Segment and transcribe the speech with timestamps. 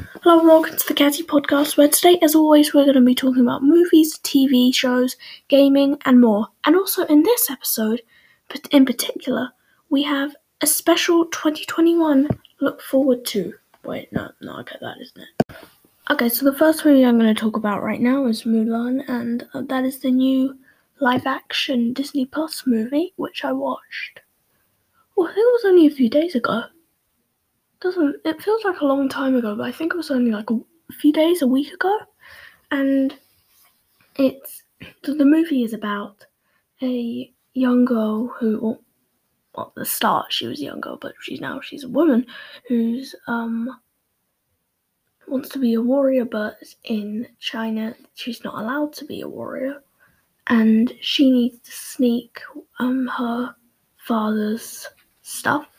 [0.00, 3.14] Hello and welcome to the Catty Podcast, where today, as always, we're going to be
[3.14, 5.14] talking about movies, TV shows,
[5.46, 6.48] gaming, and more.
[6.64, 8.02] And also in this episode,
[8.48, 9.52] but in particular,
[9.90, 12.28] we have a special 2021
[12.60, 13.54] look forward to.
[13.84, 15.56] Wait, no, no, okay, that isn't it.
[16.10, 19.46] Okay, so the first movie I'm going to talk about right now is Mulan, and
[19.54, 20.58] uh, that is the new
[20.98, 24.22] live-action Disney Plus movie, which I watched.
[25.16, 26.64] Oh, I think it was only a few days ago
[27.84, 30.50] doesn't it feels like a long time ago, but I think it was only like
[30.50, 30.58] a
[31.00, 31.96] few days, a week ago.
[32.70, 33.14] And
[34.16, 34.62] it's
[35.02, 36.24] the movie is about
[36.82, 38.78] a young girl who
[39.54, 42.26] well, at the start she was a young girl, but she's now she's a woman
[42.66, 43.68] who's um
[45.28, 49.82] wants to be a warrior, but in China she's not allowed to be a warrior,
[50.46, 52.40] and she needs to sneak
[52.78, 53.54] um her
[53.98, 54.88] father's
[55.20, 55.73] stuff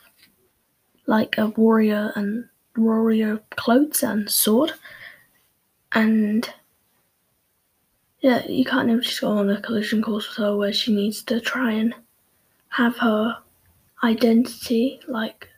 [1.06, 4.72] like a warrior and warrior clothes and sword.
[5.92, 6.48] And
[8.20, 11.22] yeah, you kind of just go on a collision course with her where she needs
[11.24, 11.94] to try and
[12.68, 13.38] have her
[14.02, 15.48] identity, like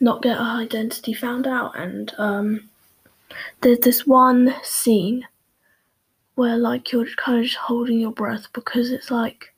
[0.00, 1.78] not get her identity found out.
[1.78, 2.70] And um,
[3.60, 5.26] there's this one scene
[6.34, 9.54] where like you're kind of just holding your breath because it's like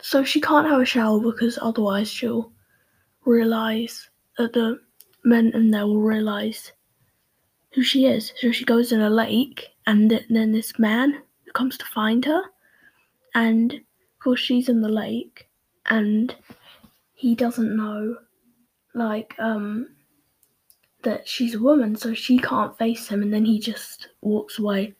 [0.00, 2.52] so she can't have a shower because otherwise she'll
[3.24, 4.80] realize that the
[5.24, 6.72] men in there will realize
[7.74, 8.32] who she is.
[8.38, 11.22] So she goes in a lake, and then this man
[11.54, 12.42] comes to find her,
[13.34, 15.48] and of course she's in the lake,
[15.86, 16.34] and
[17.14, 18.16] he doesn't know,
[18.94, 19.88] like, um,
[21.02, 24.94] that she's a woman, so she can't face him, and then he just walks away.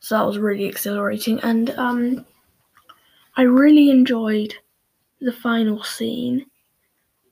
[0.00, 2.26] So that was really exhilarating, and um,
[3.36, 4.54] I really enjoyed
[5.20, 6.46] the final scene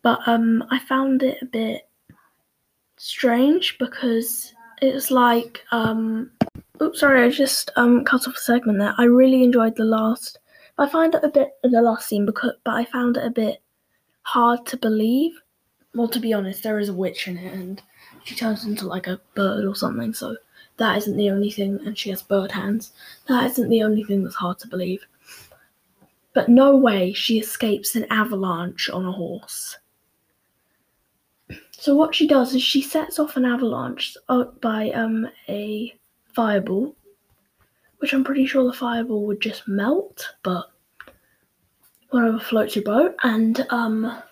[0.05, 1.89] but um, I found it a bit
[2.99, 4.53] strange because
[4.83, 6.31] it's like um,
[6.81, 8.95] oops, sorry, I just um cut off a segment there.
[8.99, 10.39] I really enjoyed the last.
[10.77, 13.63] I find it a bit the last scene because, but I found it a bit
[14.23, 15.33] hard to believe.
[15.95, 17.83] Well, to be honest, there is a witch in it, and
[18.25, 20.13] she turns into like a bird or something.
[20.13, 20.37] So
[20.77, 22.93] that isn't the only thing, and she has bird hands.
[23.27, 25.07] That isn't the only thing that's hard to believe.
[26.35, 29.79] But no way she escapes an avalanche on a horse.
[31.85, 34.17] So what she does is she sets off an avalanche
[34.63, 35.95] by um, a
[36.33, 36.97] fireball,
[37.99, 40.73] which I'm pretty sure the fireball would just melt, but
[42.09, 43.15] whatever floats your boat.
[43.23, 44.23] And um,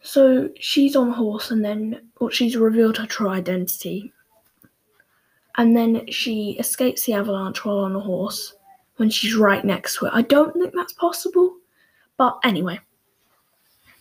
[0.00, 4.10] so she's on a horse, and then well, she's revealed her true identity,
[5.58, 8.54] and then she escapes the avalanche while on a horse
[8.96, 10.12] when she's right next to it.
[10.14, 11.56] I don't think that's possible,
[12.16, 12.80] but anyway.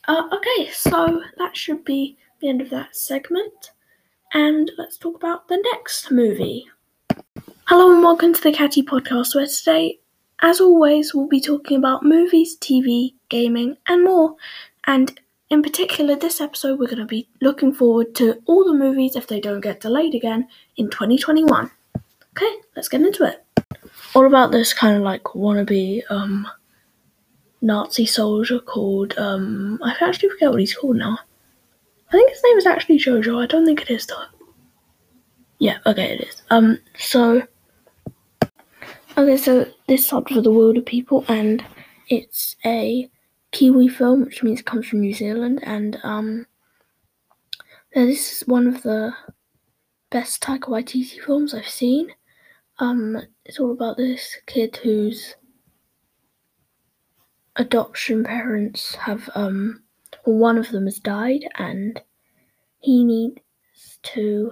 [0.07, 3.71] Uh, okay, so that should be the end of that segment.
[4.35, 6.67] And let's talk about the next movie.
[7.65, 9.97] Hello and welcome to the Catty Podcast, where today,
[10.41, 14.35] as always, we'll be talking about movies, TV, gaming, and more.
[14.85, 19.15] And in particular, this episode, we're going to be looking forward to all the movies
[19.15, 21.71] if they don't get delayed again in 2021.
[22.37, 23.43] Okay, let's get into it.
[24.13, 26.47] All about this kind of like wannabe um,
[27.65, 31.17] Nazi soldier called um I actually forget what he's called now.
[32.09, 33.41] I think his name is actually Jojo.
[33.43, 34.23] I don't think it is though.
[35.59, 36.43] Yeah, okay, it is.
[36.49, 37.41] Um, so
[39.17, 41.65] okay, so this Hunt for the Wilderpeople, and
[42.09, 43.09] it's a
[43.51, 46.45] Kiwi film, which means it comes from New Zealand, and um,
[47.93, 49.13] this is one of the
[50.11, 52.11] best Taika Waititi films I've seen.
[52.79, 55.35] Um, it's all about this kid who's
[57.57, 59.81] adoption parents have um
[60.25, 62.01] one of them has died and
[62.79, 63.39] he needs
[64.03, 64.51] to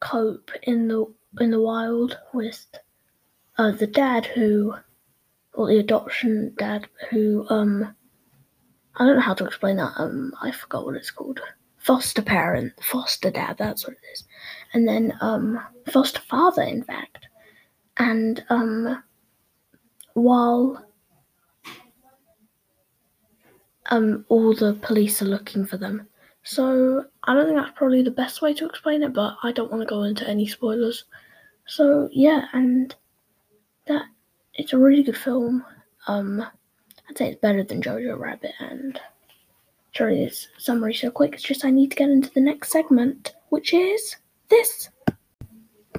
[0.00, 1.04] cope in the
[1.40, 2.66] in the wild with
[3.58, 4.74] uh, the dad who
[5.54, 7.94] or the adoption dad who um
[8.96, 11.40] I don't know how to explain that um I forgot what it's called.
[11.78, 14.24] Foster parent foster dad that's what it is.
[14.72, 15.60] And then um
[15.90, 17.26] foster father in fact.
[17.98, 19.02] And um
[20.14, 20.89] while
[23.90, 26.08] um, all the police are looking for them.
[26.42, 29.70] So I don't think that's probably the best way to explain it, but I don't
[29.70, 31.04] want to go into any spoilers.
[31.66, 32.94] So yeah, and
[33.86, 34.04] that
[34.54, 35.64] it's a really good film.
[36.06, 36.44] Um,
[37.08, 38.98] I'd say it's better than Jojo Rabbit, and
[39.94, 41.34] sorry, this summary so quick.
[41.34, 44.16] It's just I need to get into the next segment, which is
[44.48, 44.88] this.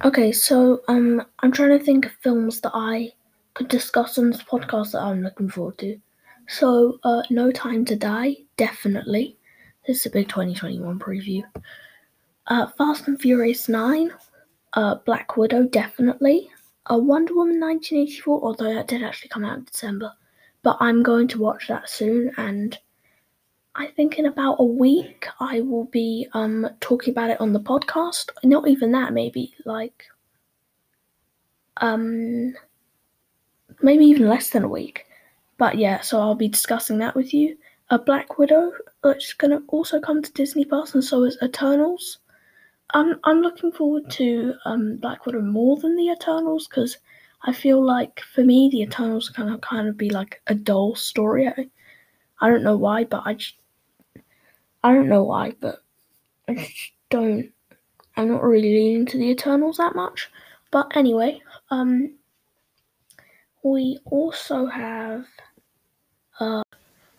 [0.04, 3.12] Okay, so um, I'm trying to think of films that I
[3.54, 5.98] could discuss on this podcast that I'm looking forward to.
[6.52, 9.38] So, uh, No Time to Die, definitely.
[9.86, 11.42] This is a big 2021 preview.
[12.46, 14.12] Uh, Fast and Furious 9,
[14.74, 16.50] uh, Black Widow, definitely.
[16.90, 20.12] Uh, Wonder Woman 1984, although that did actually come out in December.
[20.62, 22.78] But I'm going to watch that soon, and
[23.74, 27.60] I think in about a week I will be um, talking about it on the
[27.60, 28.28] podcast.
[28.44, 30.04] Not even that, maybe like
[31.78, 32.52] um,
[33.80, 35.06] maybe even less than a week.
[35.62, 37.56] But yeah, so I'll be discussing that with you.
[37.90, 38.72] A Black Widow,
[39.04, 42.18] which is gonna also come to Disney Plus, and so is Eternals.
[42.94, 46.98] I'm I'm looking forward to um, Black Widow more than the Eternals because
[47.44, 50.96] I feel like for me the Eternals kind of kind of be like a dull
[50.96, 51.46] story.
[51.46, 51.68] I,
[52.40, 53.54] I don't know why, but I just
[54.82, 55.76] I don't know why, but
[56.48, 57.52] I just don't.
[58.16, 60.28] I'm not really leaning to the Eternals that much.
[60.72, 62.14] But anyway, um,
[63.62, 65.51] we also have uh,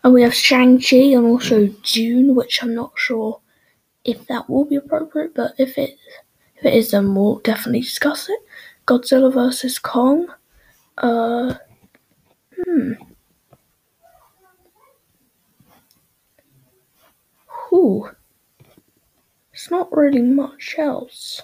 [0.03, 3.39] and we have Shang Chi and also Dune, which I'm not sure
[4.03, 5.97] if that will be appropriate, but if it
[6.57, 8.39] if it is, then we'll definitely discuss it.
[8.85, 10.27] Godzilla vs Kong.
[10.97, 11.55] Uh,
[12.65, 12.93] hmm.
[17.69, 18.09] Whew.
[19.53, 21.41] It's not really much else.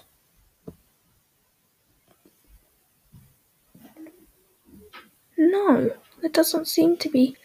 [5.38, 5.90] No,
[6.20, 7.36] there doesn't seem to be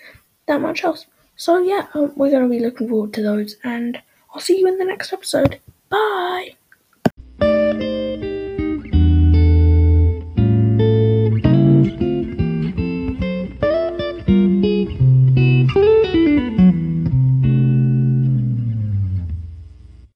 [0.47, 1.05] that much else.
[1.35, 4.01] So yeah, um, we're going to be looking forward to those, and
[4.33, 5.59] I'll see you in the next episode.
[5.89, 6.55] Bye!